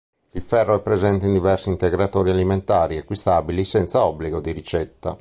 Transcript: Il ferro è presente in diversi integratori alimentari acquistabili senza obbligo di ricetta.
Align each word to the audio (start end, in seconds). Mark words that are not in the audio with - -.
Il 0.31 0.41
ferro 0.41 0.73
è 0.73 0.81
presente 0.81 1.27
in 1.27 1.33
diversi 1.33 1.69
integratori 1.69 2.31
alimentari 2.31 2.97
acquistabili 2.97 3.63
senza 3.63 4.03
obbligo 4.03 4.39
di 4.41 4.51
ricetta. 4.51 5.09